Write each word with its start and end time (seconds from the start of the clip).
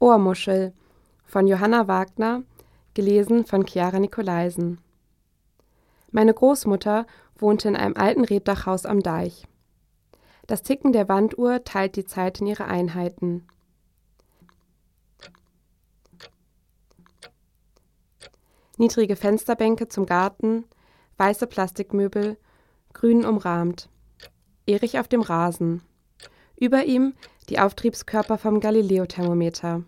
Ohrmuschel 0.00 0.72
von 1.26 1.46
Johanna 1.46 1.86
Wagner, 1.86 2.42
gelesen 2.94 3.44
von 3.44 3.66
Chiara 3.66 3.98
Nikolaisen. 3.98 4.80
Meine 6.10 6.32
Großmutter 6.32 7.06
wohnte 7.38 7.68
in 7.68 7.76
einem 7.76 7.96
alten 7.96 8.24
Rebdachhaus 8.24 8.86
am 8.86 9.00
Deich. 9.00 9.46
Das 10.46 10.62
Ticken 10.62 10.92
der 10.92 11.08
Wanduhr 11.08 11.64
teilt 11.64 11.96
die 11.96 12.06
Zeit 12.06 12.40
in 12.40 12.46
ihre 12.46 12.64
Einheiten. 12.64 13.46
Niedrige 18.78 19.16
Fensterbänke 19.16 19.88
zum 19.88 20.06
Garten, 20.06 20.64
weiße 21.18 21.46
Plastikmöbel, 21.46 22.38
grün 22.94 23.26
umrahmt. 23.26 23.90
Erich 24.66 24.98
auf 24.98 25.08
dem 25.08 25.20
Rasen. 25.20 25.82
Über 26.56 26.84
ihm 26.84 27.12
die 27.50 27.58
Auftriebskörper 27.58 28.38
vom 28.38 28.60
Galileo-Thermometer. 28.60 29.84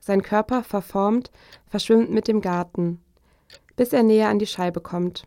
Sein 0.00 0.22
Körper, 0.22 0.64
verformt, 0.64 1.30
verschwimmt 1.68 2.10
mit 2.10 2.26
dem 2.26 2.40
Garten, 2.40 3.00
bis 3.76 3.92
er 3.92 4.02
näher 4.02 4.28
an 4.28 4.38
die 4.38 4.46
Scheibe 4.46 4.80
kommt. 4.80 5.26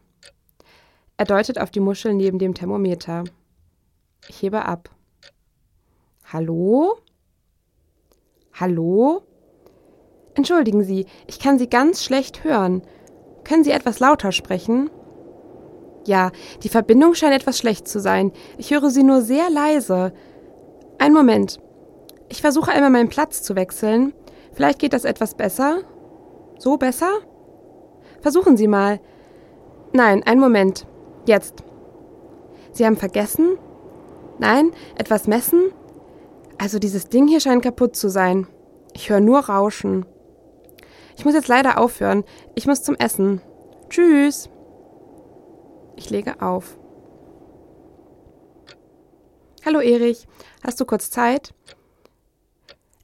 Er 1.15 1.25
deutet 1.25 1.59
auf 1.59 1.69
die 1.69 1.79
Muschel 1.79 2.13
neben 2.15 2.39
dem 2.39 2.55
Thermometer. 2.55 3.23
Ich 4.27 4.41
hebe 4.41 4.65
ab. 4.65 4.89
Hallo? 6.31 6.97
Hallo? 8.53 9.21
Entschuldigen 10.33 10.83
Sie, 10.83 11.05
ich 11.27 11.39
kann 11.39 11.59
Sie 11.59 11.69
ganz 11.69 12.03
schlecht 12.03 12.43
hören. 12.43 12.81
Können 13.43 13.63
Sie 13.63 13.71
etwas 13.71 13.99
lauter 13.99 14.31
sprechen? 14.31 14.89
Ja, 16.05 16.31
die 16.63 16.69
Verbindung 16.69 17.13
scheint 17.13 17.33
etwas 17.33 17.59
schlecht 17.59 17.87
zu 17.87 17.99
sein. 17.99 18.31
Ich 18.57 18.71
höre 18.71 18.89
Sie 18.89 19.03
nur 19.03 19.21
sehr 19.21 19.49
leise. 19.49 20.13
Ein 20.97 21.13
Moment. 21.13 21.59
Ich 22.29 22.41
versuche 22.41 22.71
einmal 22.71 22.89
meinen 22.89 23.09
Platz 23.09 23.43
zu 23.43 23.55
wechseln. 23.55 24.13
Vielleicht 24.53 24.79
geht 24.79 24.93
das 24.93 25.05
etwas 25.05 25.35
besser. 25.35 25.81
So 26.57 26.77
besser? 26.77 27.11
Versuchen 28.21 28.57
Sie 28.57 28.67
mal. 28.67 28.99
Nein, 29.91 30.23
einen 30.23 30.39
Moment. 30.39 30.87
Jetzt. 31.25 31.63
Sie 32.71 32.85
haben 32.85 32.97
vergessen? 32.97 33.57
Nein, 34.39 34.71
etwas 34.95 35.27
messen? 35.27 35.71
Also 36.57 36.79
dieses 36.79 37.09
Ding 37.09 37.27
hier 37.27 37.39
scheint 37.39 37.63
kaputt 37.63 37.95
zu 37.95 38.09
sein. 38.09 38.47
Ich 38.93 39.09
höre 39.09 39.19
nur 39.19 39.39
Rauschen. 39.39 40.05
Ich 41.17 41.25
muss 41.25 41.33
jetzt 41.33 41.47
leider 41.47 41.77
aufhören. 41.79 42.23
Ich 42.55 42.65
muss 42.65 42.83
zum 42.83 42.95
Essen. 42.95 43.41
Tschüss. 43.89 44.49
Ich 45.95 46.09
lege 46.09 46.41
auf. 46.41 46.77
Hallo 49.65 49.79
Erich, 49.79 50.27
hast 50.65 50.81
du 50.81 50.85
kurz 50.85 51.09
Zeit? 51.09 51.53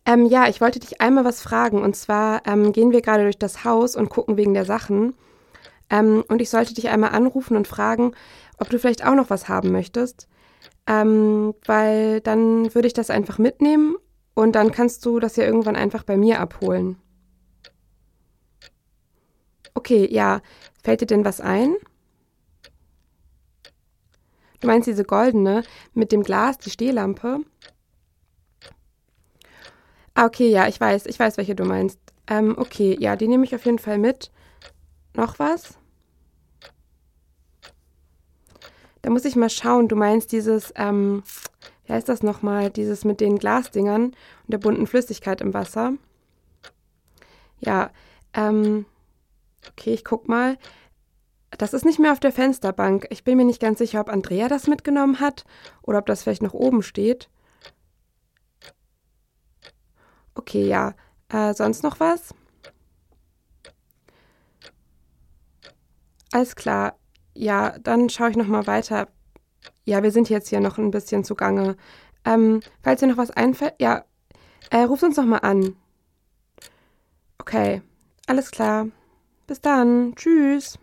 Ähm, 0.09 0.25
ja, 0.25 0.47
ich 0.49 0.59
wollte 0.59 0.79
dich 0.79 1.01
einmal 1.01 1.23
was 1.23 1.39
fragen. 1.39 1.83
Und 1.83 1.95
zwar 1.95 2.41
ähm, 2.47 2.71
gehen 2.71 2.91
wir 2.91 3.01
gerade 3.01 3.23
durch 3.23 3.37
das 3.37 3.63
Haus 3.63 3.95
und 3.95 4.09
gucken 4.09 4.37
wegen 4.37 4.55
der 4.55 4.65
Sachen. 4.65 5.13
Ähm, 5.91 6.23
und 6.27 6.41
ich 6.41 6.49
sollte 6.49 6.73
dich 6.73 6.89
einmal 6.89 7.11
anrufen 7.11 7.55
und 7.55 7.67
fragen, 7.67 8.13
ob 8.57 8.69
du 8.71 8.79
vielleicht 8.79 9.05
auch 9.05 9.13
noch 9.13 9.29
was 9.29 9.47
haben 9.47 9.71
möchtest. 9.71 10.27
Ähm, 10.87 11.53
weil 11.63 12.21
dann 12.21 12.73
würde 12.73 12.87
ich 12.87 12.93
das 12.93 13.11
einfach 13.11 13.37
mitnehmen 13.37 13.97
und 14.33 14.53
dann 14.53 14.71
kannst 14.71 15.05
du 15.05 15.19
das 15.19 15.35
ja 15.35 15.43
irgendwann 15.43 15.75
einfach 15.75 16.03
bei 16.03 16.17
mir 16.17 16.39
abholen. 16.39 16.97
Okay, 19.75 20.07
ja. 20.11 20.41
Fällt 20.83 21.01
dir 21.01 21.05
denn 21.05 21.23
was 21.23 21.39
ein? 21.39 21.75
Du 24.59 24.65
meinst 24.65 24.87
diese 24.87 25.03
goldene 25.03 25.61
mit 25.93 26.11
dem 26.11 26.23
Glas, 26.23 26.57
die 26.57 26.71
Stehlampe? 26.71 27.41
Ah, 30.19 30.25
okay, 30.25 30.49
ja, 30.49 30.67
ich 30.67 30.81
weiß, 30.81 31.05
ich 31.05 31.17
weiß, 31.17 31.37
welche 31.37 31.55
du 31.55 31.63
meinst. 31.63 31.97
Ähm, 32.27 32.55
okay, 32.57 32.97
ja, 32.99 33.15
die 33.15 33.29
nehme 33.29 33.45
ich 33.45 33.55
auf 33.55 33.63
jeden 33.63 33.79
Fall 33.79 33.97
mit. 33.97 34.31
Noch 35.15 35.39
was? 35.39 35.77
Da 39.01 39.11
muss 39.11 39.23
ich 39.23 39.37
mal 39.37 39.49
schauen. 39.49 39.87
Du 39.87 39.95
meinst 39.95 40.33
dieses, 40.33 40.73
ähm, 40.75 41.23
wie 41.85 41.93
heißt 41.93 42.09
das 42.09 42.21
nochmal? 42.21 42.69
Dieses 42.69 43.05
mit 43.05 43.21
den 43.21 43.39
Glasdingern 43.39 44.07
und 44.07 44.15
der 44.45 44.57
bunten 44.57 44.87
Flüssigkeit 44.87 45.39
im 45.39 45.53
Wasser. 45.53 45.93
Ja, 47.61 47.89
ähm, 48.33 48.87
okay, 49.71 49.93
ich 49.93 50.03
guck 50.03 50.27
mal. 50.27 50.57
Das 51.51 51.73
ist 51.73 51.85
nicht 51.85 51.97
mehr 51.97 52.11
auf 52.11 52.19
der 52.19 52.33
Fensterbank. 52.33 53.07
Ich 53.09 53.23
bin 53.23 53.37
mir 53.37 53.45
nicht 53.45 53.61
ganz 53.61 53.79
sicher, 53.79 54.01
ob 54.01 54.09
Andrea 54.09 54.49
das 54.49 54.67
mitgenommen 54.67 55.21
hat 55.21 55.45
oder 55.81 55.99
ob 55.99 56.07
das 56.07 56.23
vielleicht 56.23 56.43
noch 56.43 56.53
oben 56.53 56.83
steht. 56.83 57.29
Okay, 60.39 60.65
ja. 60.69 60.93
Äh, 61.27 61.53
sonst 61.53 61.83
noch 61.83 61.99
was? 61.99 62.33
Alles 66.31 66.55
klar. 66.55 66.97
Ja, 67.35 67.77
dann 67.79 68.07
schaue 68.07 68.29
ich 68.29 68.37
noch 68.37 68.47
mal 68.47 68.65
weiter. 68.65 69.09
Ja, 69.83 70.01
wir 70.01 70.11
sind 70.11 70.29
jetzt 70.29 70.47
hier 70.47 70.61
noch 70.61 70.77
ein 70.77 70.91
bisschen 70.91 71.25
zugange. 71.25 71.75
Ähm, 72.23 72.61
falls 72.81 73.01
dir 73.01 73.07
noch 73.07 73.17
was 73.17 73.31
einfällt, 73.31 73.73
ja, 73.81 74.05
äh, 74.69 74.83
ruf 74.83 75.03
uns 75.03 75.17
noch 75.17 75.25
mal 75.25 75.39
an. 75.39 75.75
Okay, 77.37 77.81
alles 78.25 78.49
klar. 78.49 78.87
Bis 79.45 79.59
dann. 79.59 80.15
Tschüss. 80.15 80.79